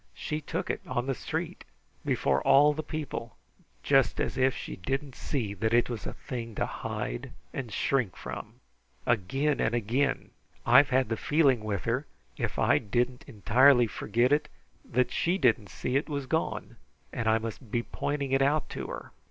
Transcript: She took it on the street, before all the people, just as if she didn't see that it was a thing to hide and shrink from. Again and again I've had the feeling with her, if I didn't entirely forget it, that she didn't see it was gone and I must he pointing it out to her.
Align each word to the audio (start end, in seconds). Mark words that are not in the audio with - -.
She 0.15 0.41
took 0.41 0.71
it 0.71 0.81
on 0.87 1.05
the 1.05 1.13
street, 1.13 1.63
before 2.03 2.41
all 2.41 2.73
the 2.73 2.81
people, 2.81 3.37
just 3.83 4.19
as 4.19 4.35
if 4.35 4.57
she 4.57 4.77
didn't 4.77 5.13
see 5.13 5.53
that 5.53 5.75
it 5.75 5.91
was 5.91 6.07
a 6.07 6.13
thing 6.15 6.55
to 6.55 6.65
hide 6.65 7.31
and 7.53 7.71
shrink 7.71 8.15
from. 8.15 8.55
Again 9.05 9.59
and 9.61 9.75
again 9.75 10.31
I've 10.65 10.89
had 10.89 11.09
the 11.09 11.17
feeling 11.17 11.63
with 11.63 11.83
her, 11.83 12.07
if 12.35 12.57
I 12.57 12.79
didn't 12.79 13.25
entirely 13.27 13.85
forget 13.85 14.31
it, 14.31 14.49
that 14.83 15.11
she 15.11 15.37
didn't 15.37 15.69
see 15.69 15.95
it 15.97 16.09
was 16.09 16.25
gone 16.25 16.77
and 17.13 17.27
I 17.27 17.37
must 17.37 17.59
he 17.71 17.83
pointing 17.83 18.31
it 18.31 18.41
out 18.41 18.71
to 18.71 18.87
her. 18.87 19.11